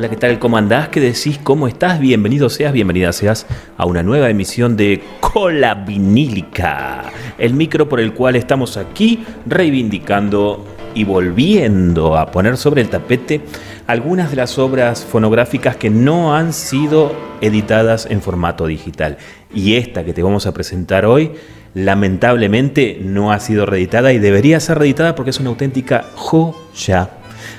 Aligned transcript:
Hola, 0.00 0.08
¿qué 0.08 0.16
tal? 0.16 0.38
¿Cómo 0.38 0.56
andás? 0.56 0.88
¿Qué 0.88 0.98
decís? 0.98 1.38
¿Cómo 1.42 1.68
estás? 1.68 2.00
Bienvenido 2.00 2.48
seas, 2.48 2.72
bienvenida 2.72 3.12
seas 3.12 3.46
a 3.76 3.84
una 3.84 4.02
nueva 4.02 4.30
emisión 4.30 4.74
de 4.74 5.02
Cola 5.20 5.74
Vinílica, 5.74 7.02
el 7.36 7.52
micro 7.52 7.86
por 7.86 8.00
el 8.00 8.14
cual 8.14 8.34
estamos 8.34 8.78
aquí 8.78 9.22
reivindicando 9.44 10.64
y 10.94 11.04
volviendo 11.04 12.16
a 12.16 12.30
poner 12.30 12.56
sobre 12.56 12.80
el 12.80 12.88
tapete 12.88 13.42
algunas 13.86 14.30
de 14.30 14.36
las 14.36 14.58
obras 14.58 15.04
fonográficas 15.04 15.76
que 15.76 15.90
no 15.90 16.34
han 16.34 16.54
sido 16.54 17.12
editadas 17.42 18.06
en 18.06 18.22
formato 18.22 18.66
digital. 18.66 19.18
Y 19.54 19.74
esta 19.74 20.02
que 20.02 20.14
te 20.14 20.22
vamos 20.22 20.46
a 20.46 20.54
presentar 20.54 21.04
hoy, 21.04 21.32
lamentablemente 21.74 22.98
no 23.04 23.32
ha 23.32 23.38
sido 23.38 23.66
reeditada 23.66 24.14
y 24.14 24.18
debería 24.18 24.60
ser 24.60 24.78
reeditada 24.78 25.14
porque 25.14 25.28
es 25.28 25.40
una 25.40 25.50
auténtica 25.50 26.06
joya. 26.14 27.10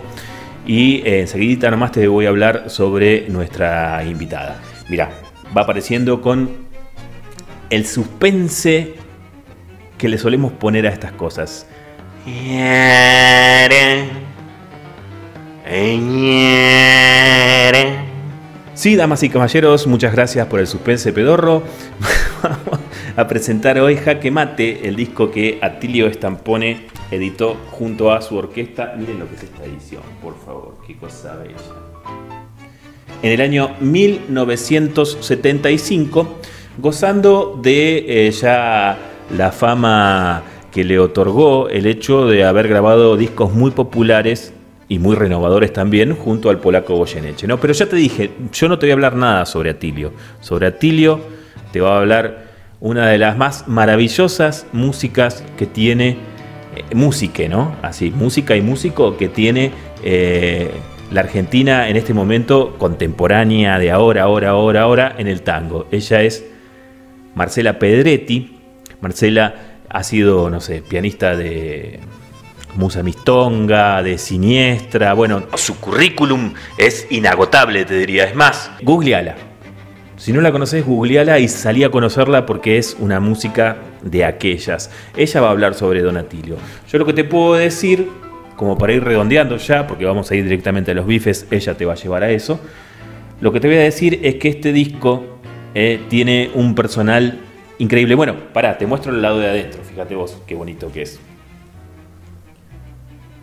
Y 0.67 0.97
eh, 1.07 1.21
enseguida 1.21 1.71
nomás 1.71 1.93
te 1.93 2.07
voy 2.09 2.27
a 2.27 2.29
hablar 2.29 2.69
sobre 2.69 3.27
nuestra 3.31 4.05
invitada. 4.05 4.61
Mira, 4.91 5.09
va 5.57 5.63
apareciendo 5.63 6.21
con 6.21 6.69
el 7.71 7.87
suspense 7.87 9.08
que 9.99 10.09
le 10.09 10.17
solemos 10.17 10.53
poner 10.53 10.87
a 10.87 10.91
estas 10.91 11.13
cosas. 11.13 11.67
Sí, 18.75 18.97
damas 18.97 19.23
y 19.25 19.29
caballeros, 19.29 19.89
muchas 19.89 20.13
gracias 20.13 20.47
por 20.47 20.61
el 20.61 20.69
suspense 20.69 21.13
pedorro. 21.13 21.65
Vamos 22.43 22.81
a 23.17 23.27
presentar 23.27 23.81
hoy 23.81 23.97
Jaque 23.97 24.31
Mate, 24.31 24.87
el 24.87 24.95
disco 24.95 25.33
que 25.33 25.59
Atilio 25.61 26.07
Estampone 26.07 26.87
editó 27.11 27.57
junto 27.73 28.13
a 28.13 28.23
su 28.23 28.37
orquesta. 28.37 28.95
Miren 28.97 29.19
lo 29.19 29.29
que 29.29 29.35
es 29.35 29.43
esta 29.43 29.65
edición, 29.65 30.03
por 30.23 30.39
favor, 30.39 30.77
qué 30.87 30.97
cosa 30.97 31.35
bella. 31.35 31.57
En 33.21 33.33
el 33.33 33.41
año 33.41 33.75
1975, 33.81 36.39
gozando 36.79 37.59
de 37.61 38.29
eh, 38.29 38.31
ya 38.31 38.97
la 39.37 39.53
fama 39.53 40.43
que 40.73 40.85
le 40.85 40.99
otorgó 40.99 41.69
el 41.69 41.87
hecho 41.87 42.27
de 42.27 42.45
haber 42.45 42.69
grabado 42.69 43.17
discos 43.17 43.53
muy 43.53 43.71
populares 43.71 44.53
y 44.89 44.99
muy 44.99 45.17
renovadores 45.17 45.73
también 45.73 46.15
junto 46.15 46.51
al 46.51 46.59
polaco 46.59 46.97
Goyeneche. 46.97 47.47
¿no? 47.47 47.59
Pero 47.59 47.73
ya 47.73 47.87
te 47.87 47.97
dije, 47.97 48.31
yo 48.53 48.69
no 48.69 48.79
te 48.79 48.87
voy 48.87 48.91
a 48.91 48.95
hablar 48.95 49.17
nada 49.17 49.47
sobre 49.47 49.71
Atilio. 49.71 50.13
Sobre 50.41 50.67
Atilio 50.67 51.21
te 51.73 51.81
va 51.81 51.97
a 51.97 52.01
hablar 52.01 52.49
una 52.81 53.09
de 53.09 53.19
las 53.19 53.37
más 53.37 53.67
maravillosas 53.69 54.67
músicas 54.73 55.45
que 55.57 55.67
tiene, 55.67 56.17
eh, 56.77 56.95
música, 56.95 57.47
¿no? 57.49 57.75
Así, 57.83 58.11
música 58.11 58.57
y 58.57 58.63
músico 58.63 59.17
que 59.17 59.29
tiene 59.29 59.73
eh, 60.05 60.71
la 61.11 61.21
Argentina 61.21 61.89
en 61.89 61.97
este 61.97 62.15
momento 62.15 62.77
contemporánea 62.79 63.79
de 63.79 63.91
ahora, 63.91 64.23
ahora, 64.23 64.51
ahora, 64.51 64.83
ahora 64.83 65.15
en 65.19 65.27
el 65.27 65.43
tango. 65.43 65.87
Ella 65.91 66.23
es 66.23 66.45
Marcela 67.35 67.79
Pedretti, 67.79 68.58
Marcela 69.01 69.55
ha 69.89 70.03
sido, 70.03 70.51
no 70.51 70.61
sé, 70.61 70.83
pianista 70.83 71.37
de 71.37 72.01
Musa 72.75 73.03
Mistonga, 73.03 74.03
de 74.03 74.19
Siniestra. 74.19 75.15
Bueno, 75.15 75.45
su 75.55 75.79
currículum 75.81 76.55
es 76.77 77.07
inagotable, 77.11 77.85
te 77.85 77.99
diría. 77.99 78.25
Es 78.25 78.35
más, 78.35 78.71
googleala. 78.83 79.37
Si 80.17 80.33
no 80.33 80.41
la 80.41 80.51
conoces, 80.51 80.85
googleala 80.85 81.39
y 81.39 81.49
salí 81.49 81.85
a 81.85 81.91
conocerla 81.91 82.45
porque 82.45 82.77
es 82.77 82.97
una 82.99 83.21
música 83.21 83.77
de 84.03 84.25
aquellas. 84.25 84.91
Ella 85.17 85.41
va 85.41 85.49
a 85.49 85.51
hablar 85.53 85.75
sobre 85.75 86.03
Donatilio. 86.03 86.57
Yo 86.91 86.99
lo 86.99 87.07
que 87.07 87.13
te 87.13 87.25
puedo 87.25 87.55
decir, 87.55 88.09
como 88.57 88.77
para 88.77 88.93
ir 88.93 89.05
redondeando 89.05 89.57
ya, 89.59 89.87
porque 89.87 90.05
vamos 90.05 90.31
a 90.31 90.35
ir 90.35 90.43
directamente 90.43 90.91
a 90.91 90.95
los 90.95 91.07
bifes, 91.07 91.47
ella 91.51 91.77
te 91.77 91.85
va 91.85 91.93
a 91.93 91.97
llevar 91.97 92.25
a 92.25 92.31
eso. 92.31 92.61
Lo 93.41 93.53
que 93.53 93.61
te 93.61 93.69
voy 93.69 93.77
a 93.77 93.83
decir 93.83 94.19
es 94.25 94.35
que 94.37 94.49
este 94.49 94.73
disco 94.73 95.39
eh, 95.75 96.01
tiene 96.09 96.51
un 96.55 96.75
personal 96.75 97.39
Increíble. 97.79 98.15
Bueno, 98.15 98.35
pará, 98.53 98.77
te 98.77 98.87
muestro 98.87 99.13
el 99.13 99.23
lado 99.23 99.39
de 99.39 99.49
adentro. 99.49 99.83
Fíjate 99.83 100.15
vos 100.15 100.37
qué 100.47 100.55
bonito 100.55 100.91
que 100.93 101.03
es. 101.03 101.21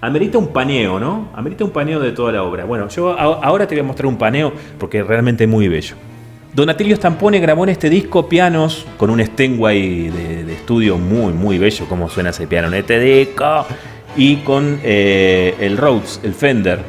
Amerita 0.02 0.38
un 0.38 0.50
paneo, 0.50 1.00
¿no? 1.00 1.30
Amerita 1.34 1.64
un 1.64 1.72
paneo 1.72 2.00
de 2.00 2.12
toda 2.12 2.32
la 2.32 2.44
obra. 2.44 2.66
Bueno, 2.66 2.88
yo 2.90 3.18
ahora 3.18 3.66
te 3.66 3.76
voy 3.76 3.80
a 3.80 3.88
mostrar 3.88 4.08
un 4.08 4.18
paneo 4.18 4.54
porque 4.78 5.00
es 5.00 5.08
realmente 5.08 5.48
muy 5.48 5.68
bello. 5.68 5.96
Donatilio 6.54 6.96
Stampone 6.96 7.40
grabó 7.40 7.64
en 7.64 7.72
este 7.72 7.90
disco 7.90 8.30
pianos 8.30 8.86
con 8.98 9.10
un 9.10 9.24
Steinway 9.26 10.10
de, 10.10 10.54
estudio 10.54 10.98
muy, 10.98 11.34
muy 11.34 11.58
bello, 11.58 11.86
como 11.88 12.10
suena 12.10 12.30
ese 12.30 12.48
piano 12.48 12.68
en 12.68 12.76
este 12.76 13.00
disco, 13.00 13.66
y 14.16 14.38
con 14.38 14.80
eh, 14.84 15.56
el 15.60 15.76
Rhodes, 15.76 16.22
el 16.24 16.34
Fender, 16.34 16.80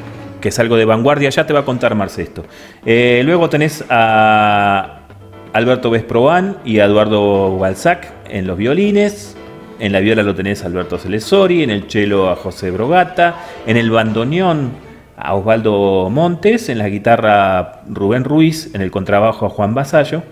que 0.41 0.51
es 0.51 0.59
algo 0.59 0.77
de 0.77 0.85
vanguardia. 0.85 1.31
Ya 1.31 1.47
te 1.47 1.53
va 1.53 1.61
a 1.61 1.65
contar 1.65 1.95
Marce 1.95 2.23
esto. 2.23 2.45
Eh, 2.85 3.23
luego 3.25 3.49
tenés 3.49 3.85
a 3.89 5.06
Alberto 5.57 5.89
Vesproban 5.89 6.59
y 6.67 6.81
Eduardo 6.81 7.57
Balzac 7.57 8.13
en 8.29 8.47
los 8.47 8.59
violines. 8.59 9.39
En 9.79 9.91
la 9.91 10.01
viola 10.01 10.23
lo 10.23 10.35
tenés 10.35 10.63
a 10.63 10.67
Alberto 10.67 10.99
Celesori, 10.99 11.63
en 11.63 11.71
el 11.71 11.89
cello 11.89 12.29
a 12.29 12.37
José 12.37 12.71
Brogata, 12.71 13.37
en 13.67 13.79
el 13.79 13.91
bandoneón 13.91 14.73
a 15.17 15.35
Osvaldo 15.35 16.11
Montes, 16.11 16.69
en 16.69 16.77
la 16.77 16.91
guitarra 16.91 17.81
Rubén 17.89 18.25
Ruiz, 18.25 18.75
en 18.75 18.83
el 18.83 18.91
contrabajo 18.91 19.47
a 19.47 19.49
Juan 19.49 19.73
Basallo, 19.73 20.25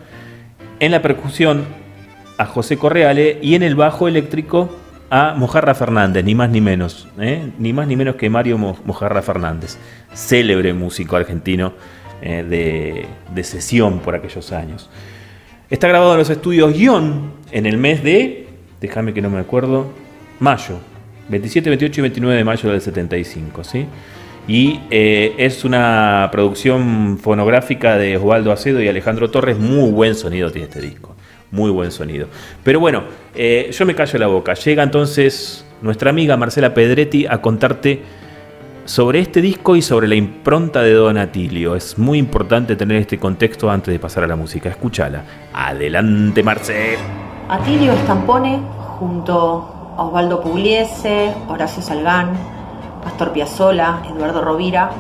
en 0.79 0.93
la 0.93 1.01
percusión 1.01 1.65
a 2.37 2.45
José 2.45 2.77
Correale 2.77 3.39
y 3.41 3.55
en 3.55 3.63
el 3.63 3.77
bajo 3.77 4.09
eléctrico 4.09 4.77
a 5.09 5.33
Mojarra 5.35 5.75
Fernández, 5.75 6.23
ni 6.23 6.35
más 6.35 6.51
ni 6.51 6.61
menos, 6.61 7.09
¿eh? 7.19 7.51
ni 7.59 7.73
más 7.73 7.87
ni 7.87 7.97
menos 7.97 8.17
que 8.17 8.29
Mario 8.29 8.59
Mojarra 8.59 9.23
Fernández, 9.23 9.79
célebre 10.13 10.75
músico 10.75 11.17
argentino 11.17 11.73
eh, 12.21 12.45
de, 12.47 13.07
de 13.35 13.45
sesión 13.45 14.01
por 14.01 14.15
aquellos 14.15 14.53
años. 14.53 14.91
Está 15.71 15.89
grabado 15.89 16.13
en 16.13 16.19
los 16.19 16.29
estudios 16.29 16.75
Guión 16.75 17.33
en 17.51 17.65
el 17.65 17.79
mes 17.79 18.03
de, 18.05 18.49
déjame 18.83 19.15
que 19.15 19.23
no 19.23 19.31
me 19.31 19.39
acuerdo, 19.39 19.87
mayo, 20.39 20.79
27, 21.31 21.71
28 21.71 22.01
y 22.01 22.03
29 22.03 22.37
de 22.37 22.45
mayo 22.45 22.71
del 22.71 22.81
75, 22.83 23.65
¿sí? 23.65 23.87
Y 24.47 24.81
eh, 24.91 25.35
es 25.39 25.65
una 25.65 26.29
producción 26.31 27.19
fonográfica 27.19 27.97
de 27.97 28.19
Osvaldo 28.19 28.53
Acedo 28.53 28.83
y 28.83 28.89
Alejandro 28.89 29.31
Torres. 29.31 29.59
Muy 29.59 29.91
buen 29.91 30.15
sonido 30.15 30.51
tiene 30.53 30.69
este 30.69 30.83
disco. 30.83 31.17
Muy 31.51 31.71
buen 31.71 31.91
sonido. 31.91 32.29
Pero 32.63 32.79
bueno, 32.79 33.05
eh, 33.35 33.71
yo 33.73 33.87
me 33.87 33.95
callo 33.95 34.19
la 34.19 34.27
boca. 34.27 34.53
Llega 34.53 34.83
entonces 34.83 35.65
nuestra 35.81 36.11
amiga 36.11 36.37
Marcela 36.37 36.75
Pedretti 36.75 37.25
a 37.27 37.41
contarte 37.41 38.03
sobre 38.85 39.21
este 39.21 39.41
disco 39.41 39.77
y 39.77 39.83
sobre 39.83 40.09
la 40.09 40.15
impronta 40.15 40.83
de 40.83 40.93
Don 40.93 41.17
Atilio. 41.17 41.75
Es 41.75 41.99
muy 41.99 42.19
importante 42.19 42.77
tener 42.77 42.99
este 42.99 43.19
contexto 43.19 43.71
antes 43.71 43.93
de 43.93 43.99
pasar 43.99 44.25
a 44.25 44.27
la 44.27 44.37
música. 44.37 44.69
Escúchala. 44.69 45.25
Adelante, 45.53 46.43
Marce. 46.43 46.97
Atilio 47.49 47.93
Estampone, 47.93 48.61
junto 48.99 49.95
a 49.97 50.05
Osvaldo 50.05 50.41
Pugliese, 50.41 51.33
Horacio 51.49 51.83
Salgán, 51.83 52.33
Pastor 53.03 53.33
Piazzola, 53.33 54.03
Eduardo 54.11 54.43
Rovira, 54.43 54.91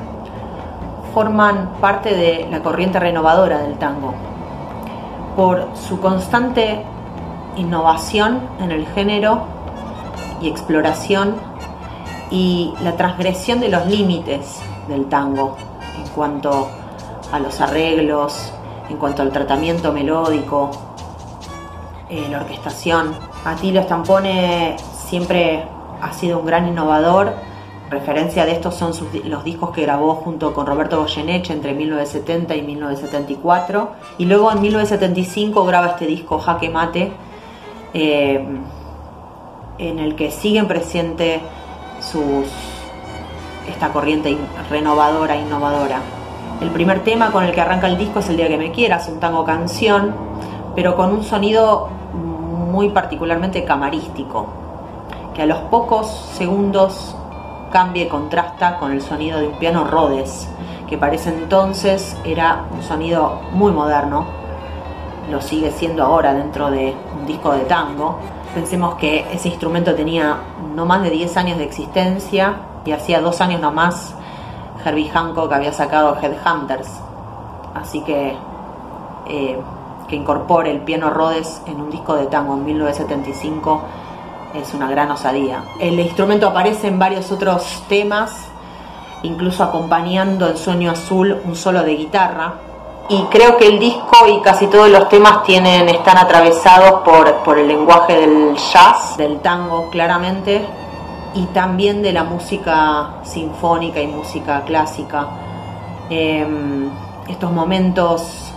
forman 1.12 1.74
parte 1.80 2.14
de 2.14 2.46
la 2.50 2.62
corriente 2.62 2.98
renovadora 2.98 3.58
del 3.58 3.78
tango. 3.78 4.14
Por 5.36 5.68
su 5.74 6.00
constante 6.00 6.82
innovación 7.56 8.40
en 8.60 8.72
el 8.72 8.86
género 8.88 9.46
y 10.40 10.48
exploración 10.48 11.34
y 12.30 12.72
la 12.82 12.96
transgresión 12.96 13.60
de 13.60 13.68
los 13.68 13.86
límites 13.86 14.60
del 14.88 15.06
tango 15.06 15.56
en 15.98 16.08
cuanto 16.12 16.68
a 17.32 17.38
los 17.38 17.60
arreglos, 17.60 18.52
en 18.88 18.96
cuanto 18.96 19.22
al 19.22 19.30
tratamiento 19.32 19.92
melódico, 19.92 20.70
eh, 22.08 22.26
la 22.30 22.38
orquestación. 22.38 23.14
Atilio 23.44 23.82
Stampone 23.82 24.76
siempre 25.08 25.64
ha 26.00 26.12
sido 26.12 26.38
un 26.38 26.46
gran 26.46 26.68
innovador. 26.68 27.32
Referencia 27.90 28.44
de 28.44 28.52
estos 28.52 28.74
son 28.74 28.92
los 29.24 29.44
discos 29.44 29.70
que 29.70 29.82
grabó 29.82 30.16
junto 30.16 30.52
con 30.52 30.66
Roberto 30.66 30.98
Goyeneche 31.00 31.52
entre 31.52 31.74
1970 31.74 32.54
y 32.56 32.62
1974. 32.62 33.92
Y 34.18 34.26
luego 34.26 34.50
en 34.52 34.60
1975 34.60 35.64
graba 35.64 35.88
este 35.88 36.06
disco 36.06 36.38
Jaque 36.38 36.70
Mate, 36.70 37.12
eh, 37.94 38.44
en 39.78 39.98
el 39.98 40.14
que 40.14 40.30
siguen 40.30 40.68
presentes 40.68 41.40
sus, 42.10 42.46
esta 43.68 43.92
corriente 43.92 44.36
renovadora, 44.70 45.36
innovadora. 45.36 46.00
El 46.60 46.70
primer 46.70 47.02
tema 47.02 47.30
con 47.32 47.44
el 47.44 47.52
que 47.52 47.60
arranca 47.60 47.88
el 47.88 47.98
disco 47.98 48.20
es 48.20 48.28
El 48.28 48.36
día 48.36 48.48
que 48.48 48.58
me 48.58 48.70
quieras, 48.70 49.08
un 49.08 49.20
tango 49.20 49.44
canción, 49.44 50.14
pero 50.74 50.96
con 50.96 51.10
un 51.10 51.24
sonido 51.24 51.88
muy 52.72 52.90
particularmente 52.90 53.64
camarístico, 53.64 54.46
que 55.34 55.42
a 55.42 55.46
los 55.46 55.58
pocos 55.70 56.08
segundos 56.34 57.16
cambia 57.70 58.04
y 58.04 58.08
contrasta 58.08 58.78
con 58.78 58.92
el 58.92 59.02
sonido 59.02 59.40
de 59.40 59.48
un 59.48 59.58
piano 59.58 59.84
Rhodes, 59.84 60.48
que 60.88 60.96
para 60.96 61.14
ese 61.14 61.30
entonces 61.30 62.16
era 62.24 62.64
un 62.72 62.82
sonido 62.82 63.40
muy 63.52 63.72
moderno, 63.72 64.26
lo 65.30 65.40
sigue 65.40 65.70
siendo 65.70 66.04
ahora 66.04 66.34
dentro 66.34 66.70
de 66.70 66.94
un 67.18 67.26
disco 67.26 67.52
de 67.52 67.62
tango. 67.62 68.18
Pensemos 68.54 68.94
que 68.94 69.26
ese 69.32 69.48
instrumento 69.48 69.94
tenía 69.94 70.38
no 70.74 70.86
más 70.86 71.02
de 71.02 71.10
10 71.10 71.36
años 71.36 71.58
de 71.58 71.64
existencia 71.64 72.56
y 72.84 72.92
hacía 72.92 73.20
dos 73.20 73.40
años 73.40 73.60
nomás 73.60 74.14
Herbie 74.84 75.10
Hancock 75.10 75.52
había 75.52 75.72
sacado 75.72 76.16
Headhunters. 76.20 76.88
Así 77.74 78.02
que 78.02 78.36
eh, 79.26 79.58
que 80.08 80.16
incorpore 80.16 80.70
el 80.70 80.80
piano 80.80 81.10
Rhodes 81.10 81.62
en 81.66 81.80
un 81.80 81.90
disco 81.90 82.14
de 82.14 82.26
tango 82.26 82.54
en 82.54 82.64
1975 82.64 83.82
es 84.54 84.72
una 84.74 84.88
gran 84.88 85.10
osadía. 85.10 85.64
El 85.80 85.98
instrumento 85.98 86.46
aparece 86.46 86.88
en 86.88 86.98
varios 86.98 87.32
otros 87.32 87.82
temas, 87.88 88.46
incluso 89.22 89.64
acompañando 89.64 90.48
en 90.48 90.56
Sueño 90.56 90.90
Azul 90.90 91.40
un 91.44 91.56
solo 91.56 91.82
de 91.82 91.96
guitarra. 91.96 92.54
Y 93.08 93.24
creo 93.24 93.58
que 93.58 93.68
el 93.68 93.78
disco 93.78 94.26
y 94.28 94.40
casi 94.40 94.66
todos 94.66 94.88
los 94.88 95.10
temas 95.10 95.42
tienen, 95.42 95.88
están 95.90 96.16
atravesados 96.16 97.02
por, 97.02 97.34
por 97.42 97.58
el 97.58 97.68
lenguaje 97.68 98.18
del 98.18 98.56
jazz, 98.56 99.16
del 99.18 99.40
tango 99.40 99.90
claramente, 99.90 100.66
y 101.34 101.44
también 101.46 102.00
de 102.00 102.12
la 102.12 102.24
música 102.24 103.16
sinfónica 103.22 104.00
y 104.00 104.06
música 104.06 104.62
clásica. 104.62 105.26
Em, 106.08 106.88
estos 107.28 107.52
momentos 107.52 108.52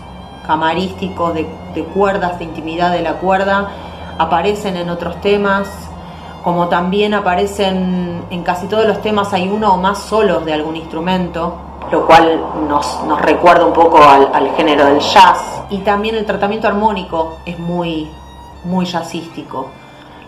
camarísticos 0.46 1.34
de, 1.34 1.46
de, 1.74 1.84
cuerdas, 1.84 2.40
de 2.40 2.46
intimidad 2.46 2.92
de 2.92 3.02
la 3.02 3.14
cuerda, 3.14 3.70
aparecen 4.18 4.78
en 4.78 4.90
otros 4.90 5.20
temas, 5.20 5.68
como 6.48 6.70
también 6.70 7.14
aparecen 7.14 8.24
en 8.30 8.42
casi 8.42 8.68
todos 8.68 8.86
los 8.86 9.02
temas 9.02 9.34
hay 9.34 9.50
uno 9.50 9.74
o 9.74 9.78
más 9.78 9.98
solos 9.98 10.46
de 10.46 10.54
algún 10.54 10.78
instrumento, 10.78 11.56
lo 11.92 12.08
cual 12.08 12.42
nos, 12.70 13.02
recuerda 13.20 13.66
un 13.66 13.74
poco 13.74 14.02
al, 14.02 14.56
género 14.56 14.86
del 14.86 15.02
jazz. 15.02 15.42
Y 15.70 15.80
también 15.80 16.16
el 16.16 16.26
tratamiento 16.26 16.70
armónico 16.70 17.40
es 17.46 17.60
muy, 17.60 18.10
muy 18.64 18.86
jazzístico. 18.86 19.72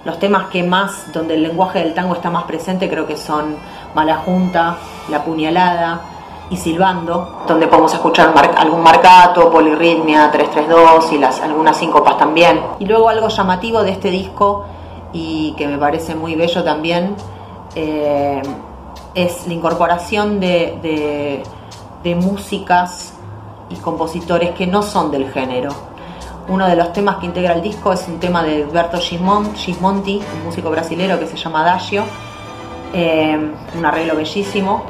Los 0.04 0.19
temas 0.19 0.48
que 0.50 0.62
más, 0.62 1.10
donde 1.13 1.36
el 1.36 1.44
lenguaje 1.44 1.80
del 1.80 1.94
tango 1.94 2.16
está 2.16 2.30
más 2.30 2.44
presente, 2.44 2.89
creo 2.89 3.07
que 3.07 3.16
son 3.16 3.56
Mala 3.95 4.18
Junta, 4.18 4.75
La 5.07 5.24
Puñalada 5.24 6.01
y 6.50 6.57
Silbando, 6.57 7.44
donde 7.48 7.66
podemos 7.68 7.94
escuchar 7.94 8.33
algún 8.57 8.83
marcato, 8.83 9.50
polirritmia, 9.50 10.30
332 10.31 11.13
y 11.13 11.18
las, 11.18 11.39
algunas 11.39 11.77
síncopas 11.77 12.18
también. 12.18 12.62
Y 12.80 12.86
luego 12.88 13.07
algo 13.07 13.30
llamativo 13.30 13.83
de 13.83 13.92
este 13.92 14.12
disco 14.12 14.66
y 15.13 15.53
que 15.57 15.67
me 15.67 15.77
parece 15.77 16.15
muy 16.15 16.35
bello 16.35 16.63
también 16.63 17.15
eh, 17.75 18.41
es 19.15 19.47
la 19.47 19.53
incorporación 19.53 20.39
de, 20.39 21.44
de, 22.03 22.15
músicas 22.15 23.13
y 23.69 23.75
compositores 23.75 24.51
que 24.51 24.65
no 24.65 24.81
son 24.81 25.11
del 25.11 25.31
género 25.31 25.69
uno 26.50 26.67
de 26.67 26.75
los 26.75 26.91
temas 26.91 27.17
que 27.17 27.27
integra 27.27 27.53
el 27.53 27.61
disco 27.61 27.94
es 27.94 28.07
un 28.07 28.19
tema 28.19 28.41
de 28.44 28.65
Berto 28.65 28.97
Gismonti, 28.97 30.19
un 30.35 30.45
músico 30.45 30.71
brasilero 30.71 31.19
que 31.19 31.27
se 31.27 31.38
llama 31.38 31.61
Adagio, 31.61 32.03
eh, 32.91 33.38
un 33.77 33.85
arreglo 33.85 34.15
bellísimo. 34.15 34.83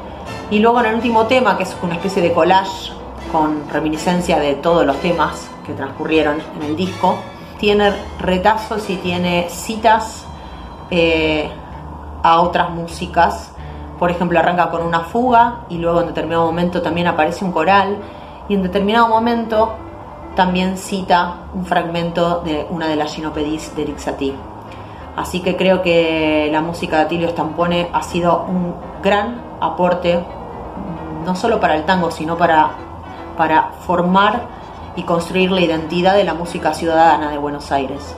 Y 0.50 0.60
luego 0.60 0.80
en 0.80 0.86
el 0.88 0.96
último 0.96 1.28
tema, 1.28 1.58
que 1.58 1.64
es 1.64 1.76
una 1.84 1.96
especie 1.96 2.22
de 2.22 2.32
collage 2.32 2.94
con 3.32 3.68
reminiscencia 3.70 4.40
de 4.40 4.56
todos 4.56 4.86
los 4.86 4.96
temas 5.02 5.50
que 5.66 5.74
transcurrieron 5.74 6.42
en 6.56 6.64
el 6.64 6.78
disco, 6.78 7.18
tiene 7.60 7.92
retazos 8.20 8.90
y 8.90 8.96
tiene 8.96 9.48
citas 9.50 10.26
eh, 10.90 11.50
a 12.24 12.42
otras 12.42 12.72
músicas. 12.72 13.52
Por 14.00 14.10
ejemplo, 14.10 14.40
arranca 14.40 14.72
con 14.72 14.82
una 14.82 15.02
fuga 15.02 15.62
y 15.70 15.78
luego 15.78 16.02
en 16.02 16.08
determinado 16.08 16.46
momento 16.46 16.82
también 16.82 17.08
aparece 17.08 17.44
un 17.44 17.52
coral 17.52 17.98
y 18.48 18.56
en 18.56 18.64
determinado 18.64 19.10
momento 19.10 19.74
también 20.36 20.78
cita 20.78 21.36
un 21.54 21.66
fragmento 21.66 22.42
de 22.46 22.66
una 22.70 22.88
de 22.88 22.96
las 22.96 23.14
ginopedis 23.14 23.76
de 23.76 23.82
Eric 23.84 23.98
Satie. 23.98 24.34
Así 25.18 25.42
que 25.42 25.58
creo 25.58 25.82
que 25.82 26.48
la 26.50 26.62
música 26.62 26.98
de 26.98 27.02
Atilio 27.04 27.28
Stampone 27.28 27.90
ha 27.92 28.02
sido 28.04 28.46
un 28.48 28.74
gran 29.04 29.42
aporte, 29.60 30.24
no 31.26 31.36
solo 31.36 31.60
para 31.60 31.76
el 31.76 31.84
tango, 31.84 32.10
sino 32.10 32.38
para, 32.38 32.70
para 33.36 33.72
formar 33.86 34.59
y 34.96 35.04
construir 35.04 35.52
la 35.52 35.62
identidad 35.62 36.16
de 36.16 36.24
la 36.24 36.34
música 36.34 36.74
ciudadana 36.74 37.32
de 37.32 37.38
Buenos 37.38 37.72
Aires. 37.72 38.16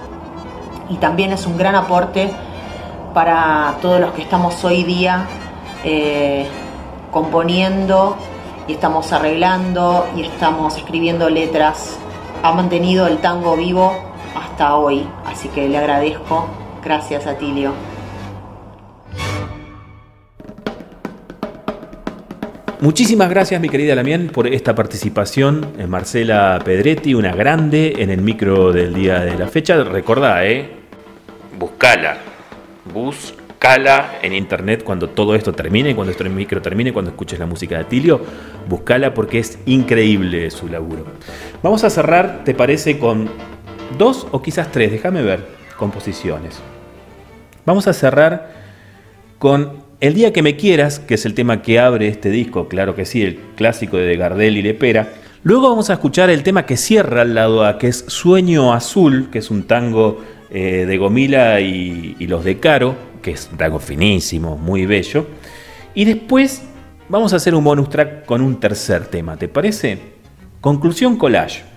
Y 0.90 0.96
también 0.96 1.32
es 1.32 1.46
un 1.46 1.58
gran 1.58 1.76
aporte 1.76 2.32
para 3.14 3.76
todos 3.82 4.00
los 4.00 4.12
que 4.12 4.22
estamos 4.22 4.64
hoy 4.64 4.84
día 4.84 5.26
eh, 5.84 6.48
componiendo 7.12 8.16
y 8.68 8.74
estamos 8.74 9.12
arreglando 9.12 10.08
y 10.16 10.24
estamos 10.24 10.78
escribiendo 10.78 11.30
letras 11.30 11.98
ha 12.44 12.54
mantenido 12.54 13.08
el 13.08 13.20
tango 13.20 13.56
vivo 13.56 13.94
hasta 14.36 14.76
hoy, 14.76 15.08
así 15.26 15.50
que 15.50 15.68
le 15.68 15.78
agradezco. 15.78 16.48
Gracias, 16.84 17.28
Atilio. 17.28 17.91
Muchísimas 22.82 23.30
gracias, 23.30 23.62
mi 23.62 23.70
querida 23.70 23.94
Lamien, 23.94 24.30
por 24.30 24.48
esta 24.48 24.74
participación. 24.74 25.68
Marcela 25.88 26.60
Pedretti, 26.66 27.14
una 27.14 27.32
grande 27.32 27.94
en 28.00 28.10
el 28.10 28.24
micro 28.24 28.74
del 28.74 28.96
día 28.96 29.20
de 29.20 29.38
la 29.38 29.48
fecha. 29.48 29.84
Recordá, 29.84 30.44
¿eh? 30.48 30.68
Buscala. 31.60 32.18
Buscala 32.92 34.14
en 34.24 34.34
internet 34.34 34.84
cuando 34.84 35.10
todo 35.12 35.36
esto 35.36 35.54
termine, 35.54 35.94
cuando 35.94 36.10
esto 36.10 36.26
en 36.26 36.34
micro 36.34 36.60
termine, 36.60 36.92
cuando 36.92 37.12
escuches 37.12 37.38
la 37.38 37.46
música 37.46 37.76
de 37.76 37.82
Atilio. 37.82 38.20
Buscala 38.68 39.14
porque 39.14 39.38
es 39.38 39.60
increíble 39.68 40.50
su 40.50 40.68
laburo. 40.68 41.06
Vamos 41.62 41.84
a 41.84 41.92
cerrar, 41.92 42.42
¿te 42.46 42.56
parece? 42.56 42.98
Con 42.98 43.30
dos 43.96 44.26
o 44.32 44.42
quizás 44.42 44.72
tres, 44.72 44.92
déjame 44.92 45.22
ver, 45.22 45.46
composiciones. 45.78 46.60
Vamos 47.64 47.86
a 47.86 47.94
cerrar 47.94 48.54
con 49.38 49.81
El 50.02 50.16
día 50.16 50.34
que 50.34 50.42
me 50.42 50.56
quieras, 50.56 50.98
que 50.98 51.14
es 51.14 51.28
el 51.28 51.36
tema 51.36 51.62
que 51.62 51.78
abre 51.78 52.08
este 52.08 52.32
disco, 52.32 52.68
claro 52.68 52.96
que 52.96 53.06
sí, 53.06 53.22
el 53.22 53.40
clásico 53.56 53.98
de 53.98 54.18
Gardel 54.18 54.58
y 54.58 54.64
Lepera. 54.64 55.14
Luego 55.44 55.70
vamos 55.70 55.92
a 55.92 55.94
escuchar 55.94 56.32
el 56.32 56.42
tema 56.42 56.66
que 56.66 56.76
cierra 56.76 57.22
al 57.22 57.36
lado 57.36 57.64
A, 57.64 57.78
que 57.78 57.86
es 57.86 58.06
Sueño 58.08 58.74
Azul, 58.74 59.30
que 59.32 59.38
es 59.38 59.52
un 59.52 59.68
tango 59.68 60.20
eh, 60.50 60.86
de 60.88 60.98
Gomila 60.98 61.62
y, 61.62 62.16
y 62.18 62.26
los 62.26 62.44
de 62.44 62.58
Caro, 62.58 62.96
que 63.22 63.30
es 63.30 63.48
un 63.52 63.60
tango 63.60 63.78
finísimo, 63.78 64.58
muy 64.58 64.88
bello. 64.88 65.28
Y 65.94 66.06
después 66.06 66.64
vamos 67.08 67.34
a 67.34 67.36
hacer 67.36 67.54
un 67.54 67.64
bonus 67.64 67.90
track 67.90 68.26
con 68.26 68.42
un 68.42 68.60
tercer 68.60 69.06
tema, 69.06 69.38
¿te 69.38 69.50
parece? 69.50 70.00
Conclusión 70.62 71.16
collage. 71.16 71.71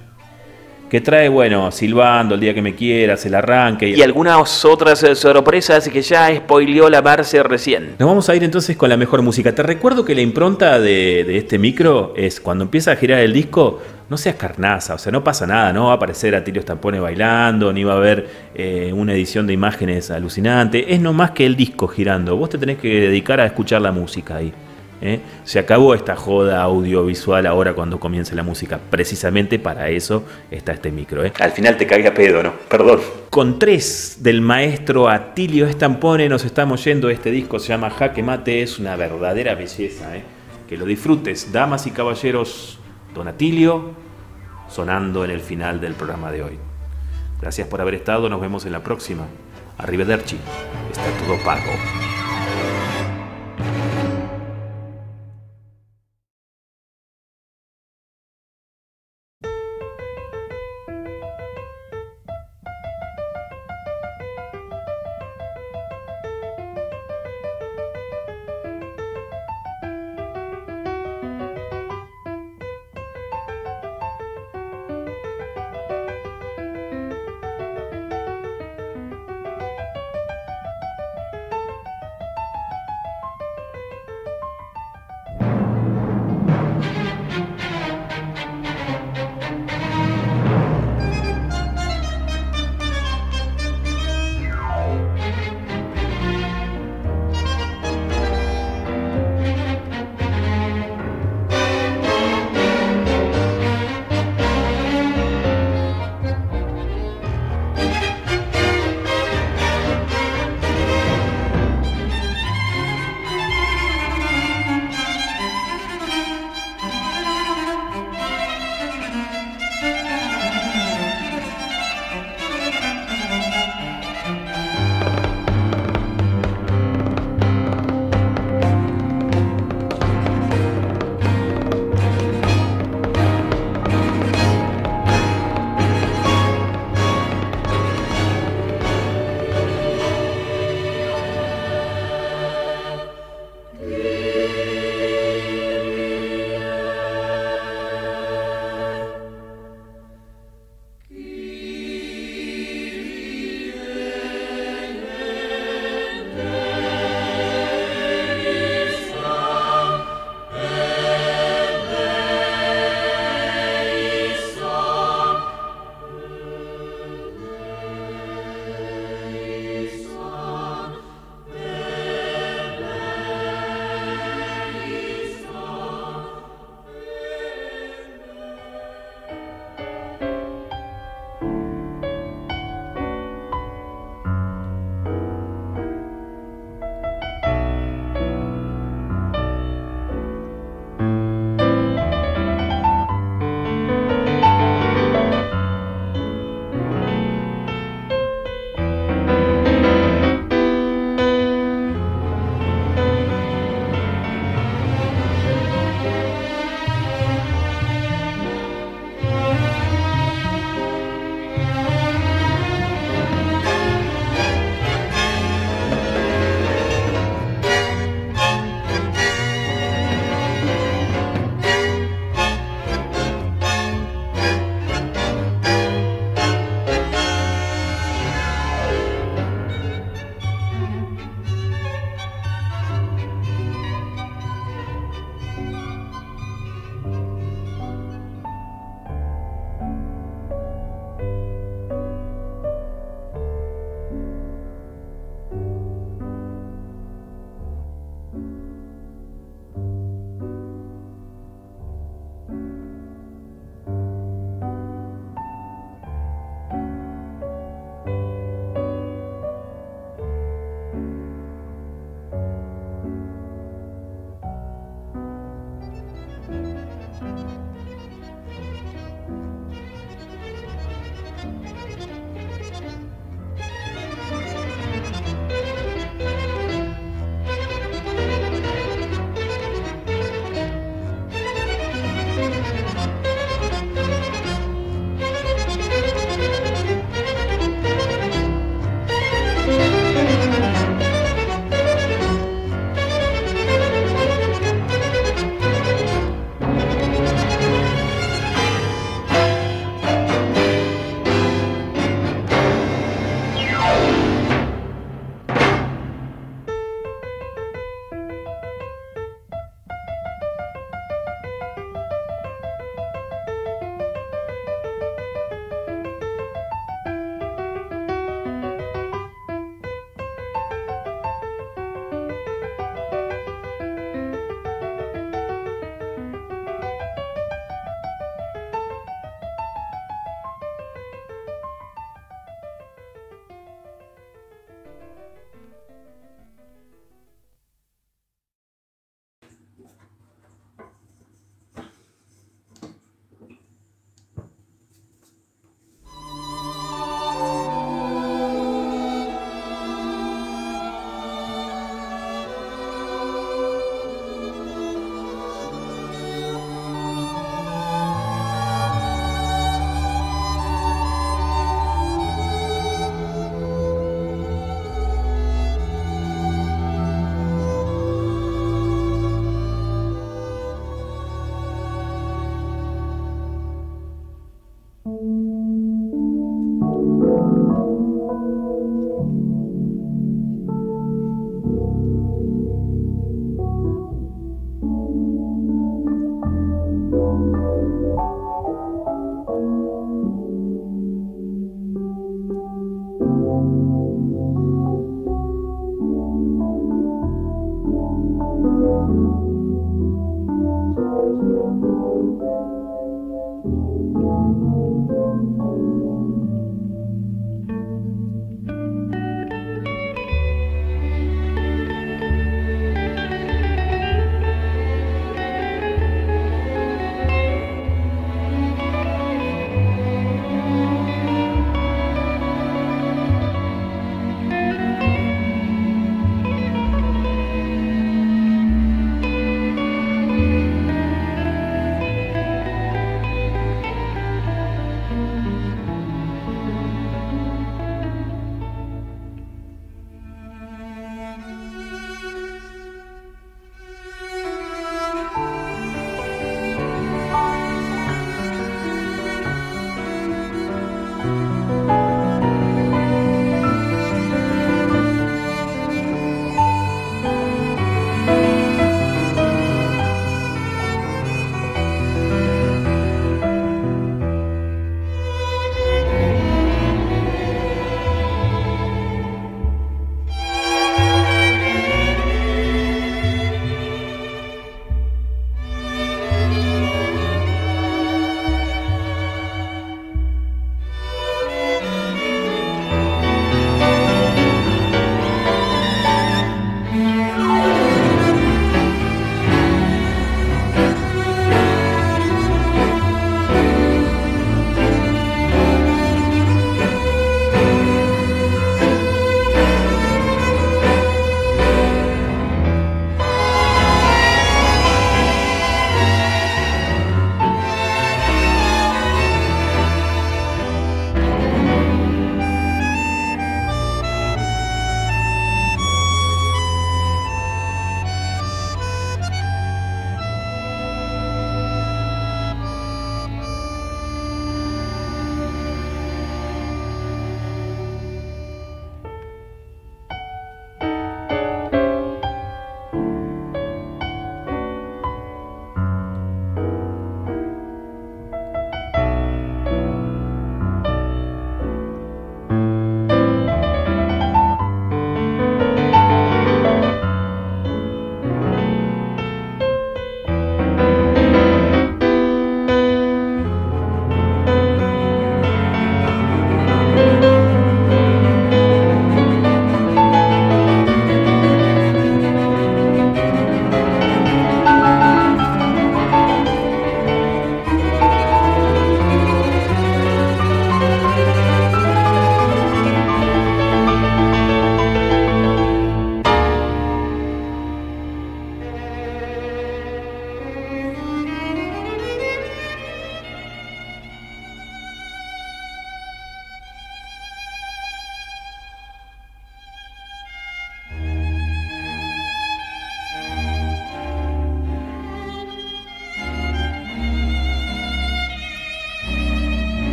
Que 0.94 1.00
trae, 1.00 1.28
bueno, 1.28 1.72
silbando 1.72 2.36
el 2.36 2.40
día 2.40 2.54
que 2.54 2.62
me 2.62 2.76
quieras, 2.76 3.26
el 3.26 3.34
arranque 3.34 3.88
y 3.88 4.00
algunas 4.00 4.64
otras 4.64 5.02
eh, 5.02 5.16
sorpresas 5.16 5.88
que 5.88 6.00
ya 6.00 6.32
spoileó 6.36 6.88
la 6.88 7.02
Marce 7.02 7.42
recién. 7.42 7.96
Nos 7.98 8.08
vamos 8.08 8.28
a 8.28 8.36
ir 8.36 8.44
entonces 8.44 8.76
con 8.76 8.88
la 8.88 8.96
mejor 8.96 9.20
música. 9.20 9.52
Te 9.52 9.64
recuerdo 9.64 10.04
que 10.04 10.14
la 10.14 10.20
impronta 10.20 10.78
de, 10.78 11.24
de 11.26 11.36
este 11.36 11.58
micro 11.58 12.14
es 12.16 12.38
cuando 12.38 12.62
empieza 12.62 12.92
a 12.92 12.94
girar 12.94 13.18
el 13.18 13.32
disco, 13.32 13.82
no 14.08 14.16
seas 14.16 14.36
carnaza, 14.36 14.94
o 14.94 14.98
sea, 14.98 15.10
no 15.10 15.24
pasa 15.24 15.48
nada, 15.48 15.72
no 15.72 15.86
va 15.86 15.90
a 15.90 15.96
aparecer 15.96 16.32
a 16.36 16.44
Tilio 16.44 16.62
Stampone 16.62 17.00
bailando, 17.00 17.72
ni 17.72 17.82
va 17.82 17.94
a 17.94 17.96
haber 17.96 18.28
eh, 18.54 18.92
una 18.94 19.14
edición 19.14 19.48
de 19.48 19.52
imágenes 19.52 20.12
alucinante. 20.12 20.94
Es 20.94 21.00
nomás 21.00 21.32
que 21.32 21.44
el 21.44 21.56
disco 21.56 21.88
girando. 21.88 22.36
Vos 22.36 22.50
te 22.50 22.58
tenés 22.58 22.78
que 22.78 23.00
dedicar 23.00 23.40
a 23.40 23.46
escuchar 23.46 23.82
la 23.82 23.90
música 23.90 24.36
ahí. 24.36 24.52
¿Eh? 25.00 25.20
Se 25.44 25.58
acabó 25.58 25.94
esta 25.94 26.16
joda 26.16 26.62
audiovisual 26.62 27.46
ahora 27.46 27.74
cuando 27.74 27.98
comience 28.00 28.34
la 28.34 28.42
música. 28.42 28.80
Precisamente 28.90 29.58
para 29.58 29.88
eso 29.90 30.24
está 30.50 30.72
este 30.72 30.90
micro. 30.90 31.24
¿eh? 31.24 31.32
Al 31.38 31.52
final 31.52 31.76
te 31.76 31.86
cae 31.86 32.06
a 32.06 32.14
pedo, 32.14 32.42
¿no? 32.42 32.52
Perdón. 32.68 33.00
Con 33.30 33.58
tres 33.58 34.18
del 34.20 34.40
maestro 34.40 35.08
Atilio 35.08 35.66
Estampone 35.66 36.28
nos 36.28 36.44
estamos 36.44 36.84
yendo. 36.84 37.10
Este 37.10 37.30
disco 37.30 37.58
se 37.58 37.68
llama 37.68 37.90
Jaque 37.90 38.22
Mate, 38.22 38.62
es 38.62 38.78
una 38.78 38.96
verdadera 38.96 39.54
belleza. 39.54 40.16
¿eh? 40.16 40.22
Que 40.68 40.76
lo 40.76 40.86
disfrutes, 40.86 41.52
damas 41.52 41.86
y 41.86 41.90
caballeros. 41.90 42.78
Don 43.14 43.28
Atilio, 43.28 43.92
sonando 44.68 45.24
en 45.24 45.30
el 45.30 45.40
final 45.40 45.80
del 45.80 45.94
programa 45.94 46.32
de 46.32 46.42
hoy. 46.42 46.58
Gracias 47.40 47.68
por 47.68 47.80
haber 47.80 47.94
estado, 47.94 48.28
nos 48.28 48.40
vemos 48.40 48.66
en 48.66 48.72
la 48.72 48.82
próxima. 48.82 49.26
Arrivederci, 49.78 50.36
está 50.90 51.04
todo 51.24 51.36
pago. 51.44 52.13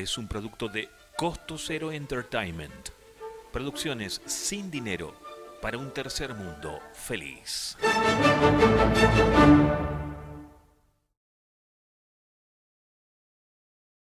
Es 0.00 0.18
un 0.18 0.28
producto 0.28 0.68
de 0.68 0.88
Costo 1.16 1.58
Cero 1.58 1.90
Entertainment. 1.92 2.90
Producciones 3.52 4.20
sin 4.26 4.70
dinero 4.70 5.14
para 5.60 5.78
un 5.78 5.92
tercer 5.92 6.34
mundo 6.34 6.78
feliz. 6.92 7.76